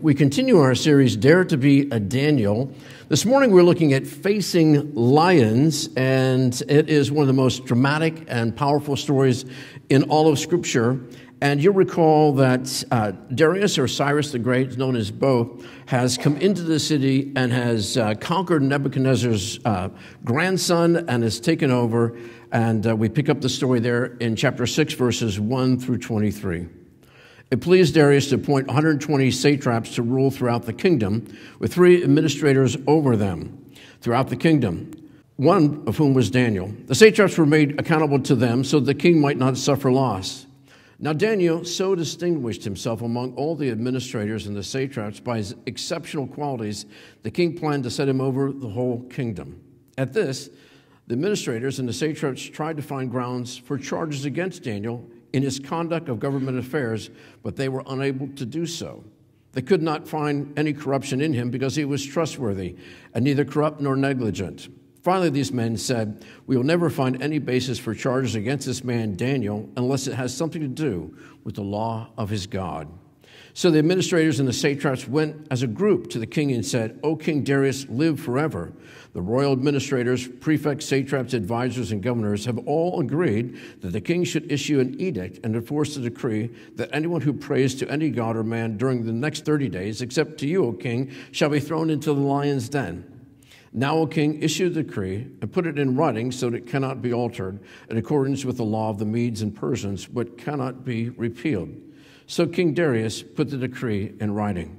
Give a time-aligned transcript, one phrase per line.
[0.00, 2.72] We continue our series, Dare to Be a Daniel.
[3.10, 8.24] This morning we're looking at facing lions, and it is one of the most dramatic
[8.26, 9.44] and powerful stories
[9.90, 10.98] in all of Scripture.
[11.42, 16.38] And you'll recall that uh, Darius or Cyrus the Great, known as Bo, has come
[16.38, 19.90] into the city and has uh, conquered Nebuchadnezzar's uh,
[20.24, 22.16] grandson and has taken over.
[22.52, 26.79] And uh, we pick up the story there in chapter 6, verses 1 through 23.
[27.50, 31.26] It pleased Darius to appoint 120 satraps to rule throughout the kingdom,
[31.58, 34.92] with three administrators over them throughout the kingdom,
[35.36, 36.72] one of whom was Daniel.
[36.86, 40.46] The satraps were made accountable to them so the king might not suffer loss.
[41.00, 46.28] Now, Daniel so distinguished himself among all the administrators and the satraps by his exceptional
[46.28, 46.86] qualities,
[47.22, 49.60] the king planned to set him over the whole kingdom.
[49.98, 50.50] At this,
[51.06, 55.58] the administrators and the satraps tried to find grounds for charges against Daniel in his
[55.58, 57.10] conduct of government affairs,
[57.42, 59.04] but they were unable to do so.
[59.52, 62.76] They could not find any corruption in him because he was trustworthy
[63.14, 64.68] and neither corrupt nor negligent.
[65.02, 69.16] Finally, these men said, We will never find any basis for charges against this man,
[69.16, 72.88] Daniel, unless it has something to do with the law of his God.
[73.52, 77.00] So the administrators and the satraps went as a group to the king and said,
[77.02, 78.72] O King Darius, live forever.
[79.12, 84.52] The royal administrators, prefects, satraps, advisors, and governors have all agreed that the king should
[84.52, 88.44] issue an edict and enforce a decree that anyone who prays to any god or
[88.44, 92.14] man during the next 30 days, except to you, O king, shall be thrown into
[92.14, 93.04] the lion's den.
[93.72, 97.02] Now, O king, issue the decree and put it in writing so that it cannot
[97.02, 101.10] be altered in accordance with the law of the Medes and Persians, but cannot be
[101.10, 101.74] repealed.
[102.30, 104.78] So King Darius put the decree in writing.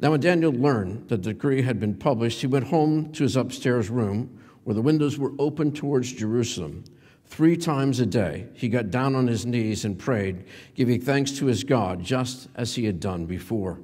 [0.00, 3.36] Now, when Daniel learned that the decree had been published, he went home to his
[3.36, 6.82] upstairs room where the windows were open towards Jerusalem.
[7.26, 10.42] Three times a day, he got down on his knees and prayed,
[10.74, 13.78] giving thanks to his God, just as he had done before.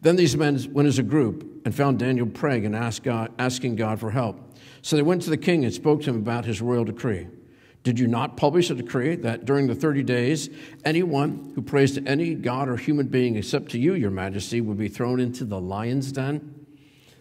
[0.00, 4.00] Then these men went as a group and found Daniel praying and God, asking God
[4.00, 4.58] for help.
[4.82, 7.28] So they went to the king and spoke to him about his royal decree.
[7.82, 10.50] Did you not publish a decree that during the 30 days,
[10.84, 14.76] anyone who prays to any god or human being except to you, your majesty, would
[14.76, 16.66] be thrown into the lion's den?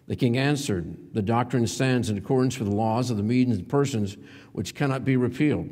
[0.07, 3.69] The king answered, The doctrine stands in accordance with the laws of the Medes and
[3.69, 4.17] Persians,
[4.51, 5.69] which cannot be repealed.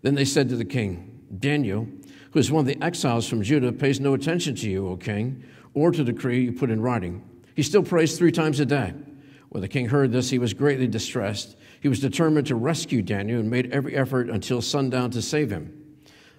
[0.00, 1.86] Then they said to the king, Daniel,
[2.30, 5.44] who is one of the exiles from Judah, pays no attention to you, O king,
[5.74, 7.22] or to the decree you put in writing.
[7.54, 8.94] He still prays three times a day.
[9.50, 13.38] When the king heard this, he was greatly distressed he was determined to rescue Daniel
[13.40, 15.98] and made every effort until sundown to save him.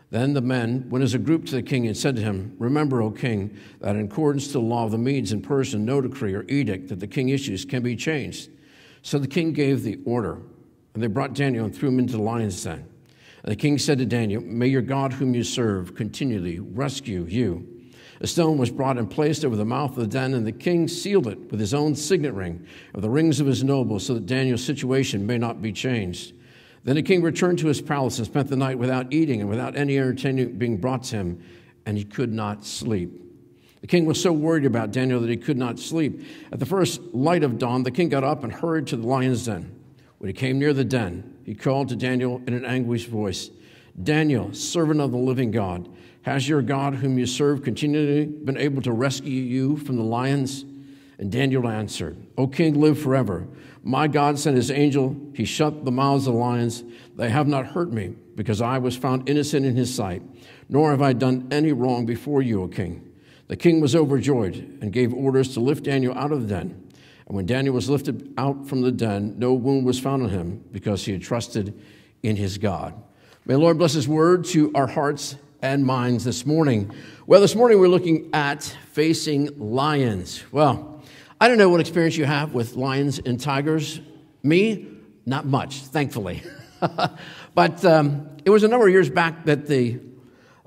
[0.09, 2.99] Then the men went as a group to the king and said to him, Remember,
[2.99, 6.33] O king, that in accordance to the law of the Medes in Persia, no decree
[6.33, 8.49] or edict that the king issues can be changed.
[9.03, 10.41] So the king gave the order,
[10.95, 12.83] and they brought Daniel and threw him into the lion's den.
[13.43, 17.74] And the king said to Daniel, May your God, whom you serve, continually rescue you
[18.25, 20.87] a stone was brought and placed over the mouth of the den, and the king
[20.87, 22.65] sealed it with his own signet ring
[22.95, 26.33] of the rings of his nobles, so that Daniel's situation may not be changed.
[26.85, 29.75] Then the king returned to his palace and spent the night without eating and without
[29.75, 31.39] any entertainment being brought to him,
[31.85, 33.21] and he could not sleep.
[33.81, 36.25] The king was so worried about Daniel that he could not sleep.
[36.51, 39.45] At the first light of dawn, the king got up and hurried to the lion's
[39.45, 39.71] den.
[40.17, 43.51] When he came near the den, he called to Daniel in an anguished voice
[44.01, 45.87] Daniel, servant of the living God,
[46.25, 50.65] has your God, whom you serve, continually been able to rescue you from the lions?
[51.19, 53.47] And Daniel answered, O king, live forever.
[53.83, 55.15] My God sent his angel.
[55.35, 56.83] He shut the mouths of the lions.
[57.15, 60.23] They have not hurt me, because I was found innocent in his sight,
[60.67, 63.07] nor have I done any wrong before you, O king.
[63.47, 66.91] The king was overjoyed and gave orders to lift Daniel out of the den.
[67.27, 70.63] And when Daniel was lifted out from the den, no wound was found on him,
[70.71, 71.79] because he had trusted
[72.23, 72.95] in his God.
[73.45, 76.91] May the Lord bless his word to our hearts and minds this morning.
[77.25, 80.43] Well, this morning we're looking at facing lions.
[80.51, 81.03] Well,
[81.41, 83.99] I don't know what experience you have with lions and tigers.
[84.43, 84.87] Me,
[85.25, 86.43] not much, thankfully.
[87.55, 89.99] but um, it was a number of years back that the,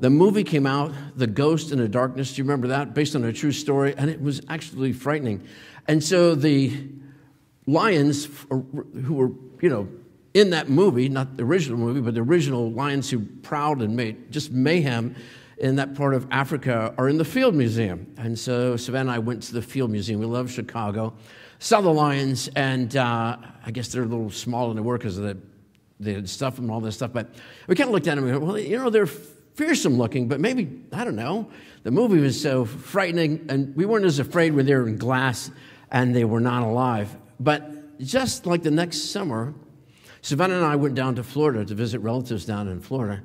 [0.00, 2.34] the movie came out, The Ghost and the Darkness.
[2.34, 2.92] Do you remember that?
[2.92, 3.94] Based on a true story.
[3.96, 5.46] And it was actually frightening.
[5.86, 6.72] And so the
[7.68, 9.30] lions, who were,
[9.60, 9.88] you know,
[10.34, 14.30] in that movie, not the original movie, but the original lions who prowled and made
[14.30, 15.14] just mayhem
[15.58, 18.12] in that part of Africa are in the Field Museum.
[18.16, 20.20] And so Savannah and I went to the Field Museum.
[20.20, 21.14] We love Chicago.
[21.58, 23.36] Saw the lions, and uh,
[23.66, 25.38] I guess they're a little small in the work because of the,
[25.98, 27.12] the stuff and all this stuff.
[27.12, 27.34] But
[27.66, 30.38] we kind of looked at them and went, well, you know, they're fearsome looking, but
[30.38, 31.50] maybe, I don't know.
[31.82, 35.50] The movie was so frightening, and we weren't as afraid when they were in glass
[35.90, 37.16] and they were not alive.
[37.40, 39.54] But just like the next summer,
[40.28, 43.22] Savannah and I went down to Florida to visit relatives down in Florida.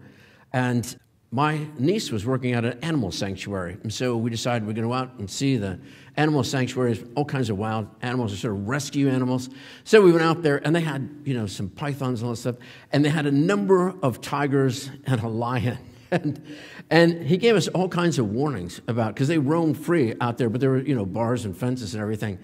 [0.54, 0.96] And
[1.32, 3.76] my niece was working at an animal sanctuary.
[3.84, 5.78] And so we decided we're going to go out and see the
[6.16, 9.50] animal sanctuaries, all kinds of wild animals, sort of rescue animals.
[9.84, 12.40] So we went out there and they had, you know, some pythons and all that
[12.40, 12.56] stuff.
[12.94, 15.78] And they had a number of tigers and a lion.
[16.14, 16.46] And,
[16.92, 20.48] and he gave us all kinds of warnings about, because they roam free out there,
[20.48, 22.38] but there were, you know, bars and fences and everything.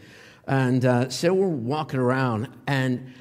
[0.48, 3.14] And uh, so we're walking around and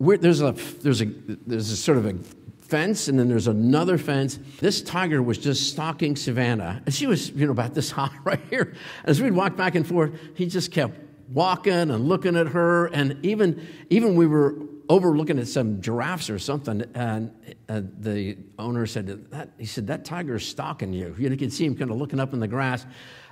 [0.00, 0.52] there's a,
[0.82, 2.14] there's a, there's a sort of a
[2.62, 4.38] fence, and then there's another fence.
[4.60, 8.40] This tiger was just stalking Savannah, and she was, you know, about this high right
[8.48, 8.74] here.
[9.04, 10.98] As we'd walk back and forth, he just kept
[11.28, 14.56] walking and looking at her, and even even we were
[14.90, 17.30] overlooking at some giraffes or something, and
[17.68, 21.14] uh, the owner said, that, he said, that tiger is stalking you.
[21.16, 22.84] You could see him kind of looking up in the grass.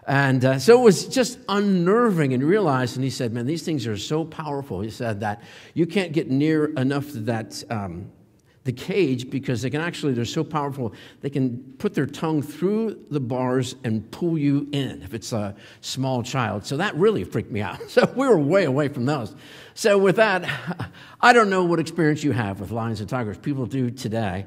[0.08, 3.86] And uh, so it was just unnerving and realized, and he said, man, these things
[3.86, 4.80] are so powerful.
[4.80, 5.42] He said that
[5.74, 8.10] you can't get near enough to that, um,
[8.64, 13.04] the cage because they can actually, they're so powerful, they can put their tongue through
[13.10, 16.64] the bars and pull you in if it's a small child.
[16.64, 17.78] So that really freaked me out.
[17.88, 19.36] So we were way away from those.
[19.74, 20.48] So with that,
[21.20, 23.36] I don't know what experience you have with lions and tigers.
[23.36, 24.46] People do today.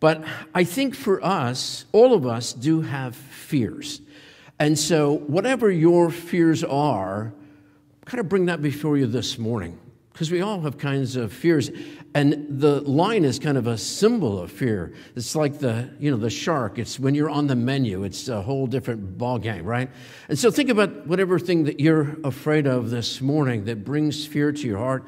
[0.00, 0.22] But
[0.54, 4.02] I think for us, all of us do have fears.
[4.60, 7.32] And so, whatever your fears are,
[8.04, 9.78] kind of bring that before you this morning
[10.18, 11.70] because we all have kinds of fears.
[12.12, 14.92] And the lion is kind of a symbol of fear.
[15.14, 16.80] It's like the you know the shark.
[16.80, 19.88] It's when you're on the menu it's a whole different ball game right?
[20.28, 24.50] And so think about whatever thing that you're afraid of this morning that brings fear
[24.50, 25.04] to your heart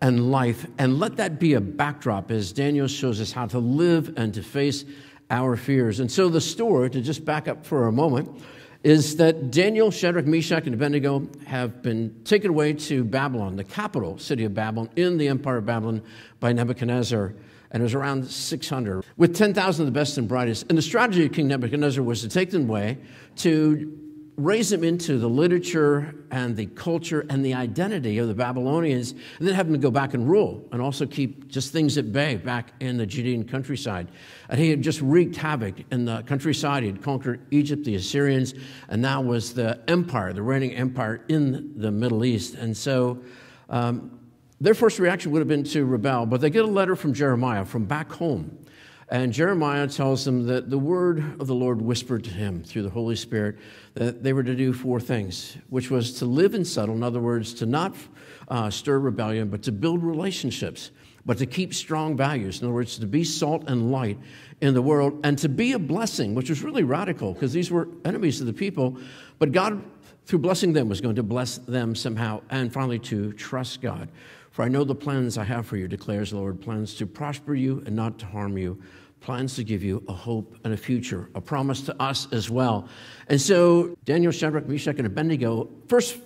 [0.00, 4.14] and life and let that be a backdrop as daniel shows us how to live
[4.16, 4.84] and to face
[5.30, 6.00] our fears.
[6.00, 8.42] And so the story to just back up for a moment
[8.84, 14.18] is that Daniel, Shadrach, Meshach, and Abednego have been taken away to Babylon, the capital
[14.18, 16.02] city of Babylon, in the empire of Babylon
[16.40, 17.34] by Nebuchadnezzar.
[17.70, 20.66] And it was around 600, with 10,000 of the best and brightest.
[20.68, 22.98] And the strategy of King Nebuchadnezzar was to take them away,
[23.36, 24.07] to
[24.38, 29.46] raise them into the literature and the culture and the identity of the Babylonians, and
[29.46, 32.72] then have them go back and rule and also keep just things at bay back
[32.78, 34.06] in the Judean countryside.
[34.48, 36.84] And he had just wreaked havoc in the countryside.
[36.84, 38.54] He had conquered Egypt, the Assyrians,
[38.88, 42.54] and now was the empire, the reigning empire in the Middle East.
[42.54, 43.18] And so
[43.68, 44.20] um,
[44.60, 47.64] their first reaction would have been to rebel, but they get a letter from Jeremiah
[47.64, 48.56] from back home.
[49.10, 52.90] And Jeremiah tells them that the word of the Lord whispered to him through the
[52.90, 53.56] Holy Spirit
[53.94, 57.20] that they were to do four things, which was to live and settle, in other
[57.20, 57.96] words, to not
[58.48, 60.90] uh, stir rebellion, but to build relationships,
[61.24, 62.60] but to keep strong values.
[62.60, 64.18] In other words, to be salt and light
[64.60, 67.88] in the world, and to be a blessing, which was really radical because these were
[68.04, 68.98] enemies of the people.
[69.38, 69.82] But God,
[70.26, 74.10] through blessing them, was going to bless them somehow, and finally to trust God.
[74.58, 77.54] For I know the plans I have for you, declares the Lord plans to prosper
[77.54, 78.82] you and not to harm you,
[79.20, 82.88] plans to give you a hope and a future, a promise to us as well.
[83.28, 86.18] And so Daniel, Shadrach, Meshach, and Abednego first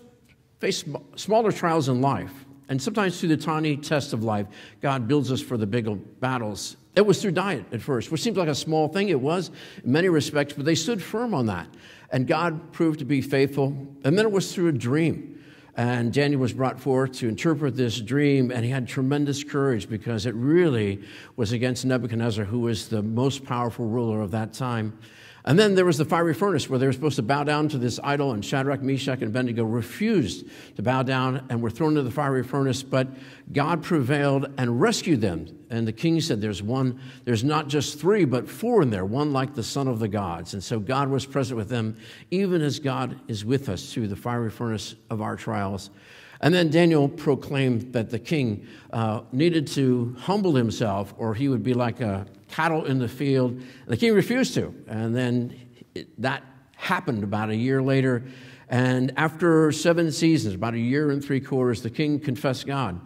[0.61, 0.82] face
[1.14, 2.32] smaller trials in life.
[2.70, 4.46] And sometimes through the tiny test of life,
[4.81, 6.78] God builds us for the bigger battles.
[6.96, 9.11] It was through diet at first, which seems like a small thing.
[9.11, 9.50] It was
[9.85, 11.69] in many respects, but they stood firm on that.
[12.11, 13.76] And God proved to be faithful.
[14.05, 15.32] And then it was through a dream.
[15.77, 20.27] And Daniel was brought forth to interpret this dream, and he had tremendous courage because
[20.27, 21.03] it really
[21.37, 24.99] was against Nebuchadnezzar, who was the most powerful ruler of that time.
[25.44, 27.79] And then there was the fiery furnace where they were supposed to bow down to
[27.79, 30.47] this idol, and Shadrach, Meshach, and Abednego refused
[30.77, 32.85] to bow down and were thrown into the fiery furnace.
[32.85, 33.09] But
[33.52, 35.49] God prevailed and rescued them.
[35.69, 39.33] And the king said, There's one, there's not just three, but four in there, one
[39.33, 40.55] like the son of the gods.
[40.55, 41.97] And so God was present with them,
[42.31, 45.90] even as God is with us through the fiery furnace of our trials.
[46.40, 51.62] And then Daniel proclaimed that the king uh, needed to humble himself, or he would
[51.62, 53.61] be like a cattle in the field.
[53.87, 54.75] The king refused to.
[54.87, 55.59] And then
[55.94, 56.44] it, that
[56.76, 58.23] happened about a year later.
[58.68, 63.00] And after seven seasons, about a year and three quarters, the king confessed God.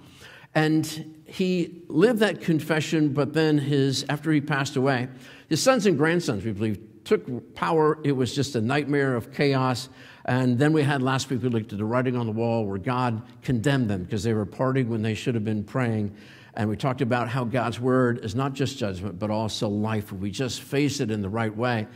[0.54, 5.08] And he lived that confession, but then his, after he passed away,
[5.48, 7.98] his sons and grandsons, we believe, took power.
[8.02, 9.88] It was just a nightmare of chaos.
[10.24, 12.78] And then we had last week, we looked at the writing on the wall where
[12.78, 16.16] God condemned them because they were partying when they should have been praying.
[16.56, 20.12] And we talked about how God's word is not just judgment, but also life.
[20.12, 21.86] We just face it in the right way.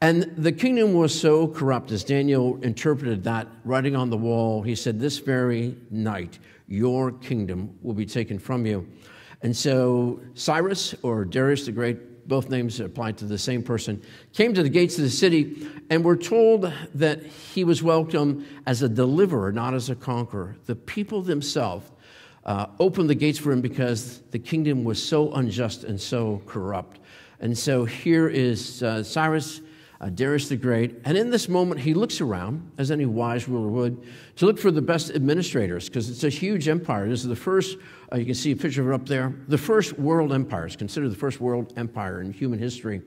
[0.00, 4.74] And the kingdom was so corrupt, as Daniel interpreted that writing on the wall, he
[4.74, 8.88] said, This very night, your kingdom will be taken from you.
[9.42, 14.00] And so Cyrus, or Darius the Great, both names applied to the same person,
[14.32, 18.80] came to the gates of the city, and we're told that he was welcomed as
[18.80, 20.56] a deliverer, not as a conqueror.
[20.64, 21.90] The people themselves
[22.44, 27.00] uh, opened the gates for him because the kingdom was so unjust and so corrupt.
[27.40, 29.60] And so here is uh, Cyrus,
[30.00, 30.96] uh, Darius the Great.
[31.04, 34.02] And in this moment, he looks around, as any wise ruler would,
[34.36, 37.08] to look for the best administrators, because it's a huge empire.
[37.08, 37.78] This is the first,
[38.12, 40.66] uh, you can see a picture of it up there, the first world empire.
[40.66, 43.02] It's considered the first world empire in human history.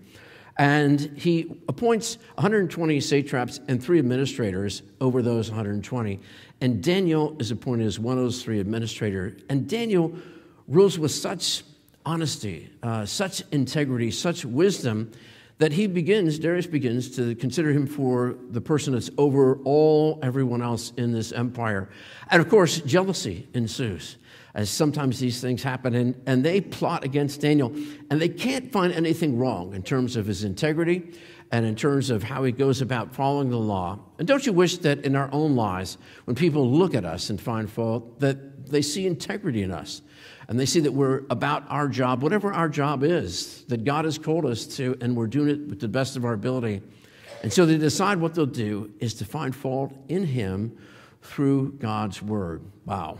[0.57, 6.19] And he appoints 120 satraps and three administrators over those 120.
[6.63, 9.41] And Daniel is appointed as one of those three administrators.
[9.49, 10.15] And Daniel
[10.69, 11.61] rules with such
[12.05, 15.11] honesty, uh, such integrity, such wisdom
[15.57, 20.61] that he begins, Darius begins to consider him for the person that's over all everyone
[20.61, 21.89] else in this empire.
[22.31, 24.15] And of course, jealousy ensues
[24.55, 27.73] as sometimes these things happen, and, and they plot against Daniel,
[28.09, 31.11] and they can't find anything wrong in terms of his integrity
[31.53, 33.99] and in terms of how he goes about following the law.
[34.17, 37.39] And don't you wish that in our own lives, when people look at us and
[37.39, 40.01] find fault, that they see integrity in us?
[40.47, 44.17] And they see that we're about our job, whatever our job is, that God has
[44.17, 46.81] called us to, and we're doing it with the best of our ability.
[47.43, 50.75] And so they decide what they'll do is to find fault in Him
[51.21, 52.63] through God's Word.
[52.85, 53.19] Wow.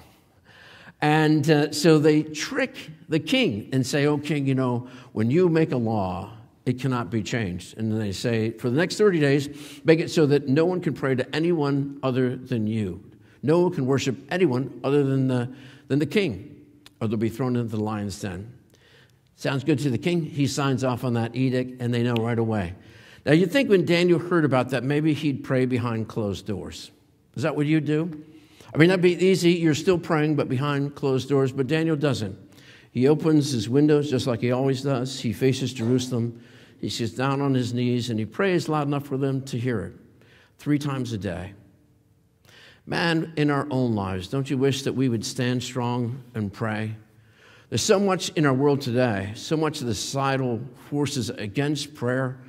[1.01, 5.49] And uh, so they trick the king and say, Oh, king, you know, when you
[5.49, 6.31] make a law,
[6.65, 7.77] it cannot be changed.
[7.77, 9.49] And they say, For the next 30 days,
[9.83, 13.03] make it so that no one can pray to anyone other than you.
[13.41, 15.49] No one can worship anyone other than the,
[15.89, 16.65] than the king,
[17.01, 18.53] or they'll be thrown into the lion's den.
[19.35, 20.23] Sounds good to the king.
[20.23, 22.75] He signs off on that edict, and they know right away.
[23.25, 26.91] Now, you'd think when Daniel heard about that, maybe he'd pray behind closed doors.
[27.35, 28.23] Is that what you do?
[28.73, 29.51] I mean, that'd be easy.
[29.51, 31.51] You're still praying, but behind closed doors.
[31.51, 32.37] But Daniel doesn't.
[32.91, 35.19] He opens his windows just like he always does.
[35.19, 36.41] He faces Jerusalem.
[36.83, 39.79] He sits down on his knees and he prays loud enough for them to hear
[39.85, 39.93] it
[40.57, 41.53] three times a day.
[42.85, 46.93] Man, in our own lives, don't you wish that we would stand strong and pray?
[47.69, 50.59] There's so much in our world today, so much of the societal
[50.89, 52.41] forces against prayer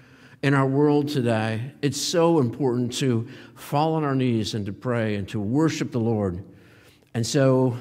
[0.42, 5.14] in our world today, it's so important to fall on our knees and to pray
[5.14, 6.42] and to worship the Lord.
[7.14, 7.76] And so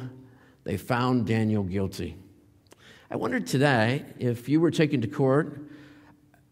[0.66, 2.16] they found Daniel guilty.
[3.10, 5.73] I wondered today if you were taken to court,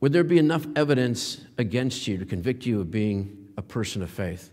[0.01, 4.10] would there be enough evidence against you to convict you of being a person of
[4.10, 4.51] faith,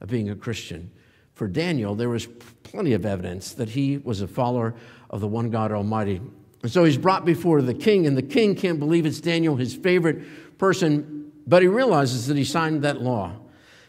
[0.00, 0.90] of being a Christian?
[1.34, 2.26] For Daniel, there was
[2.64, 4.74] plenty of evidence that he was a follower
[5.08, 6.20] of the one God Almighty.
[6.62, 9.74] And so he's brought before the king, and the king can't believe it's Daniel, his
[9.74, 13.32] favorite person, but he realizes that he signed that law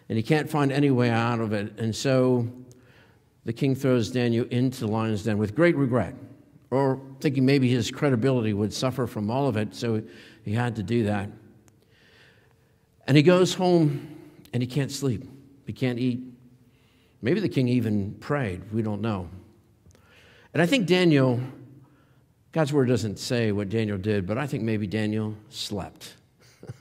[0.07, 1.77] and he can't find any way out of it.
[1.79, 2.47] And so
[3.45, 6.13] the king throws Daniel into the lion's den with great regret,
[6.71, 10.01] or thinking maybe his credibility would suffer from all of it, so
[10.43, 11.29] he had to do that.
[13.07, 14.17] And he goes home
[14.53, 15.27] and he can't sleep,
[15.65, 16.21] he can't eat.
[17.21, 19.29] Maybe the king even prayed, we don't know.
[20.53, 21.39] And I think Daniel,
[22.51, 26.15] God's word doesn't say what Daniel did, but I think maybe Daniel slept.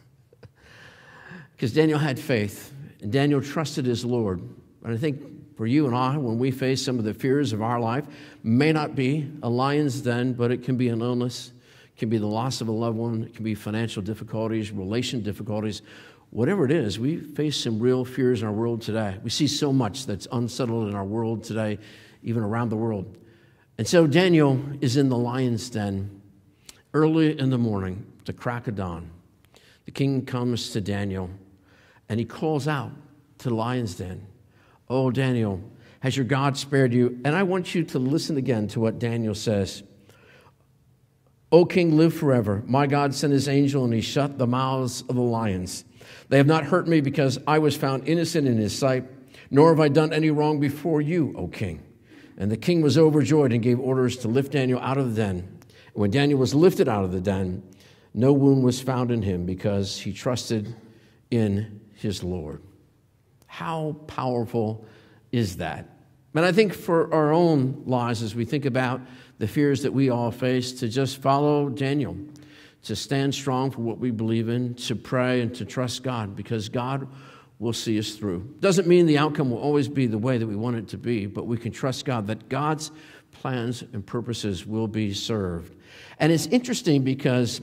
[1.53, 2.73] Because Daniel had faith,
[3.03, 4.41] and Daniel trusted his Lord.
[4.85, 7.61] And I think for you and I, when we face some of the fears of
[7.63, 8.05] our life,
[8.45, 11.51] may not be a lion's den, but it can be an illness,
[11.99, 15.83] can be the loss of a loved one, it can be financial difficulties, relation difficulties.
[16.31, 19.19] Whatever it is, we face some real fears in our world today.
[19.23, 21.79] We see so much that's unsettled in our world today,
[22.23, 23.17] even around the world.
[23.79, 26.21] And so Daniel is in the lion's den
[26.93, 29.11] early in the morning, the crack of dawn.
[29.87, 31.31] The king comes to Daniel
[32.09, 32.93] and he calls out
[33.39, 34.27] to the lion's den,
[34.89, 35.63] Oh, Daniel,
[36.01, 37.21] has your God spared you?
[37.25, 39.83] And I want you to listen again to what Daniel says.
[41.51, 42.63] O king, live forever.
[42.67, 45.85] My God sent his angel and he shut the mouths of the lions.
[46.29, 49.05] They have not hurt me because I was found innocent in his sight,
[49.51, 51.83] nor have I done any wrong before you, O king.
[52.37, 55.37] And the king was overjoyed and gave orders to lift Daniel out of the den.
[55.39, 57.63] And when Daniel was lifted out of the den,
[58.13, 60.75] no wound was found in him because he trusted
[61.31, 62.63] in his Lord.
[63.47, 64.85] How powerful
[65.33, 65.89] is that?
[66.35, 69.01] And I think for our own lives, as we think about
[69.39, 72.17] the fears that we all face, to just follow Daniel,
[72.83, 76.69] to stand strong for what we believe in, to pray and to trust God, because
[76.69, 77.09] God
[77.59, 78.55] will see us through.
[78.61, 81.27] Doesn't mean the outcome will always be the way that we want it to be,
[81.27, 82.91] but we can trust God that God's
[83.33, 85.75] plans and purposes will be served.
[86.19, 87.61] And it's interesting because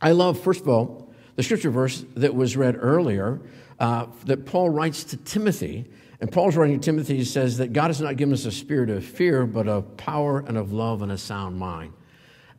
[0.00, 3.40] I love, first of all, the scripture verse that was read earlier
[3.78, 5.86] uh, that Paul writes to Timothy.
[6.20, 8.90] And Paul's writing to Timothy, he says that God has not given us a spirit
[8.90, 11.92] of fear, but of power and of love and a sound mind.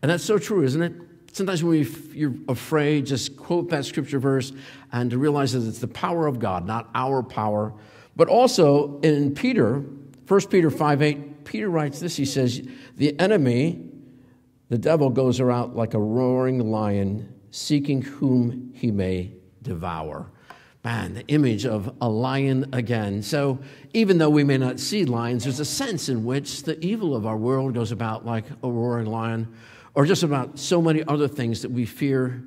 [0.02, 0.94] And that's so true, isn't it?
[1.34, 4.52] Sometimes when you're afraid, just quote that scripture verse
[4.92, 7.74] and to realize that it's the power of God, not our power.
[8.16, 9.84] But also in Peter,
[10.28, 12.16] 1 Peter 5 8, Peter writes this.
[12.16, 13.90] He says, The enemy
[14.70, 20.32] the devil goes around like a roaring lion, seeking whom he may devour.
[20.84, 23.22] Man, the image of a lion again.
[23.22, 23.60] So,
[23.94, 27.26] even though we may not see lions, there's a sense in which the evil of
[27.26, 29.54] our world goes about like a roaring lion,
[29.94, 32.44] or just about so many other things that we fear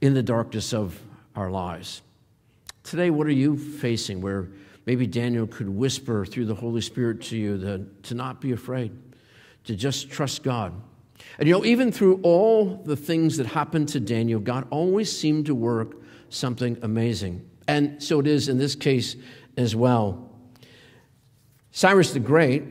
[0.00, 1.00] in the darkness of
[1.34, 2.02] our lives.
[2.84, 4.50] Today, what are you facing where
[4.86, 8.92] maybe Daniel could whisper through the Holy Spirit to you that, to not be afraid,
[9.64, 10.72] to just trust God?
[11.38, 15.46] And you know, even through all the things that happened to Daniel, God always seemed
[15.46, 15.96] to work
[16.28, 17.48] something amazing.
[17.66, 19.16] And so it is in this case
[19.56, 20.30] as well.
[21.70, 22.62] Cyrus the Great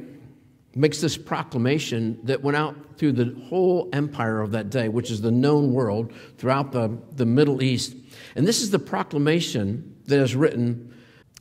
[0.76, 5.22] makes this proclamation that went out through the whole empire of that day, which is
[5.22, 7.96] the known world throughout the, the Middle East.
[8.36, 10.94] And this is the proclamation that is written.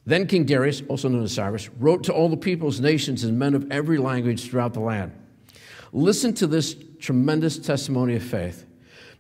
[0.04, 3.54] Then King Darius, also known as Cyrus, wrote to all the peoples, nations, and men
[3.54, 5.12] of every language throughout the land.
[5.92, 8.66] Listen to this tremendous testimony of faith.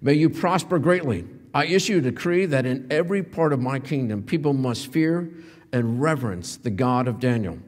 [0.00, 1.24] May you prosper greatly.
[1.54, 5.30] I issue a decree that in every part of my kingdom, people must fear
[5.72, 7.58] and reverence the God of Daniel.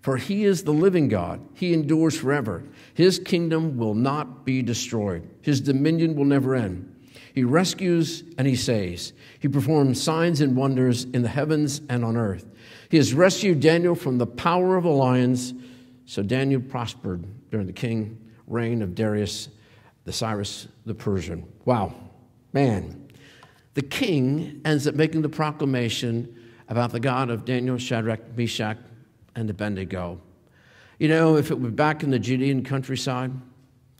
[0.00, 1.40] For he is the living God.
[1.54, 2.64] He endures forever.
[2.94, 6.88] His kingdom will not be destroyed, his dominion will never end.
[7.34, 9.14] He rescues and he saves.
[9.38, 12.44] He performs signs and wonders in the heavens and on earth.
[12.90, 15.54] He has rescued Daniel from the power of the lions.
[16.04, 19.48] So Daniel prospered during the king reign of Darius
[20.04, 21.46] the Cyrus the Persian.
[21.64, 21.94] Wow,
[22.52, 23.08] man.
[23.74, 26.36] The king ends up making the proclamation
[26.68, 28.78] about the God of Daniel, Shadrach, Meshach,
[29.34, 30.20] and Abednego.
[30.98, 33.32] You know, if it were back in the Judean countryside,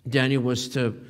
[0.09, 1.01] Daniel was to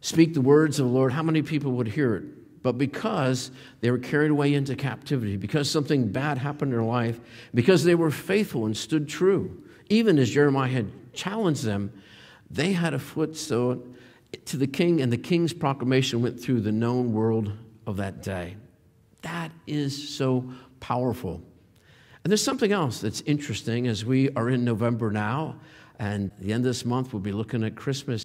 [0.00, 2.62] speak the words of the Lord, how many people would hear it?
[2.62, 3.50] But because
[3.80, 7.18] they were carried away into captivity, because something bad happened in their life,
[7.54, 11.92] because they were faithful and stood true, even as Jeremiah had challenged them,
[12.50, 13.82] they had a foot so
[14.44, 17.52] to the king, and the king's proclamation went through the known world
[17.86, 18.56] of that day.
[19.22, 21.42] That is so powerful.
[22.24, 25.56] And there's something else that's interesting as we are in November now,
[25.98, 28.24] and the end of this month we'll be looking at Christmas.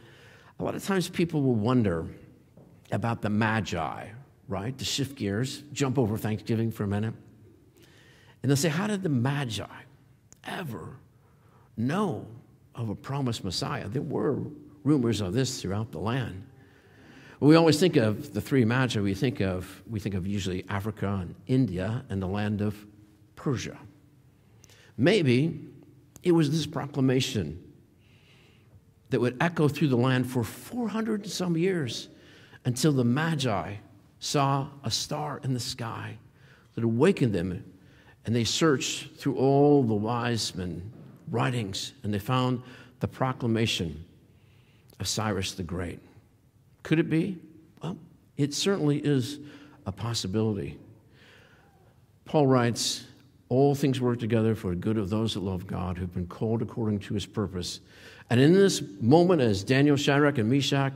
[0.60, 2.08] A lot of times people will wonder
[2.91, 4.08] about the Magi,
[4.47, 4.77] right?
[4.77, 7.13] To shift gears, jump over Thanksgiving for a minute.
[8.41, 9.65] And they'll say, How did the Magi
[10.45, 10.97] ever
[11.75, 12.27] know
[12.75, 13.88] of a promised Messiah?
[13.88, 14.43] There were
[14.84, 16.43] rumors of this throughout the land.
[17.39, 21.19] We always think of the three magi, we think of, we think of usually Africa
[21.21, 22.76] and India and the land of
[23.36, 23.78] Persia.
[24.97, 25.67] Maybe
[26.23, 27.63] it was this proclamation
[29.10, 32.10] that would echo through the land for 400 and some years
[32.65, 33.76] until the Magi
[34.19, 36.17] saw a star in the sky
[36.76, 37.63] that awakened them.
[38.26, 40.91] And they searched through all the wise men
[41.30, 42.62] writings and they found
[43.00, 44.04] the proclamation
[45.00, 46.00] of Cyrus the Great.
[46.88, 47.38] Could it be?
[47.84, 47.97] Well,
[48.38, 49.39] it certainly is
[49.86, 50.80] a possibility.
[52.23, 53.04] Paul writes,
[53.50, 56.62] All things work together for the good of those that love God, who've been called
[56.62, 57.82] according to his purpose.
[58.30, 60.93] And in this moment, as Daniel, Shadrach, and Meshach,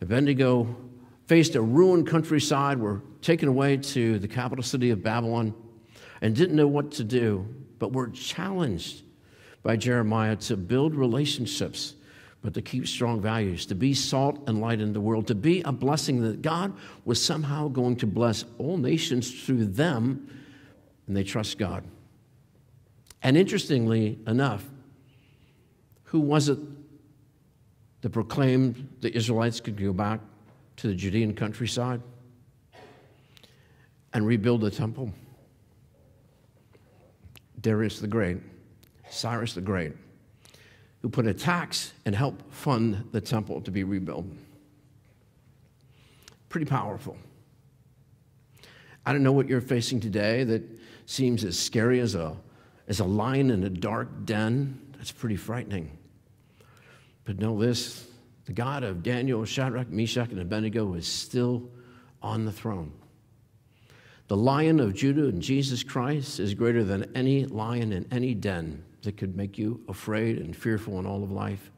[0.00, 0.72] Abednego
[1.26, 5.52] faced a ruined countryside, were taken away to the capital city of Babylon,
[6.20, 7.44] and didn't know what to do,
[7.80, 9.02] but were challenged
[9.64, 11.94] by Jeremiah to build relationships
[12.44, 15.62] but to keep strong values, to be salt and light in the world, to be
[15.62, 16.74] a blessing that God
[17.06, 20.28] was somehow going to bless all nations through them,
[21.06, 21.84] and they trust God.
[23.22, 24.62] And interestingly enough,
[26.02, 26.58] who was it
[28.02, 30.20] that proclaimed the Israelites could go back
[30.76, 32.02] to the Judean countryside
[34.12, 35.10] and rebuild the temple?
[37.58, 38.36] Darius the Great,
[39.08, 39.94] Cyrus the Great
[41.04, 44.24] who put a tax and helped fund the temple to be rebuilt.
[46.48, 47.18] Pretty powerful.
[49.04, 50.62] I don't know what you're facing today that
[51.04, 52.34] seems as scary as a,
[52.88, 54.80] as a lion in a dark den.
[54.96, 55.90] That's pretty frightening.
[57.26, 58.08] But know this
[58.46, 61.68] the God of Daniel, Shadrach, Meshach, and Abednego is still
[62.22, 62.92] on the throne.
[64.28, 68.82] The lion of Judah and Jesus Christ is greater than any lion in any den
[69.04, 71.70] that could make you afraid and fearful in all of life.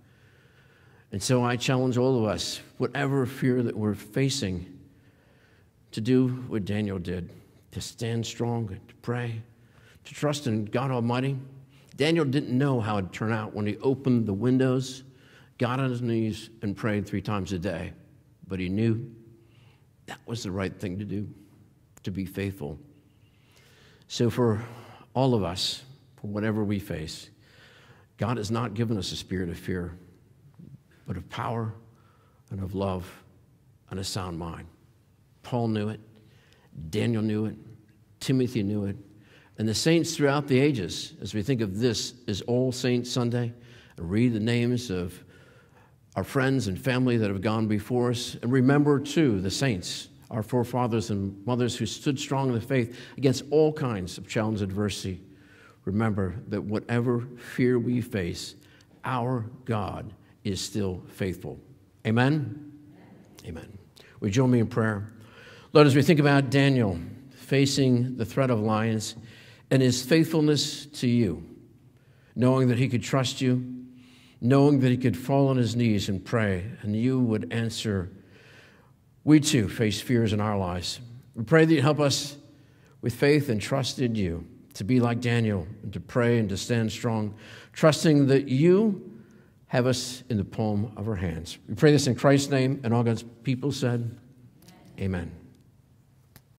[1.12, 4.78] And so I challenge all of us, whatever fear that we're facing,
[5.92, 7.30] to do what Daniel did
[7.76, 9.42] to stand strong, to pray,
[10.04, 11.36] to trust in God Almighty.
[11.96, 15.02] Daniel didn't know how it'd turn out when he opened the windows,
[15.58, 17.92] got on his knees, and prayed three times a day.
[18.48, 19.10] But he knew
[20.06, 21.28] that was the right thing to do,
[22.04, 22.78] to be faithful.
[24.08, 24.64] So, for
[25.12, 25.82] all of us,
[26.20, 27.30] for whatever we face.
[28.16, 29.96] God has not given us a spirit of fear,
[31.06, 31.74] but of power,
[32.50, 33.22] and of love
[33.90, 34.66] and a sound mind.
[35.42, 36.00] Paul knew it,
[36.90, 37.56] Daniel knew it,
[38.20, 38.96] Timothy knew it,
[39.58, 43.52] and the saints throughout the ages, as we think of this as All Saints Sunday,
[43.96, 45.22] and read the names of
[46.16, 50.42] our friends and family that have gone before us, and remember too the saints, our
[50.42, 54.70] forefathers and mothers who stood strong in the faith against all kinds of challenge and
[54.70, 55.20] adversity.
[55.86, 57.20] Remember that whatever
[57.54, 58.56] fear we face,
[59.04, 60.12] our God
[60.44, 61.58] is still faithful.
[62.04, 62.72] Amen?
[63.46, 63.78] Amen.
[64.20, 65.12] Would you join me in prayer?
[65.72, 66.98] Lord, as we think about Daniel
[67.30, 69.14] facing the threat of lions
[69.70, 71.48] and his faithfulness to you,
[72.34, 73.84] knowing that he could trust you,
[74.40, 78.10] knowing that he could fall on his knees and pray, and you would answer.
[79.22, 81.00] We too face fears in our lives.
[81.36, 82.36] We pray that you help us
[83.02, 86.56] with faith and trust in you to be like Daniel and to pray and to
[86.56, 87.34] stand strong,
[87.72, 89.12] trusting that you
[89.68, 91.58] have us in the palm of our hands.
[91.68, 94.18] We pray this in Christ's name, and all God's people said,
[94.98, 95.45] Amen.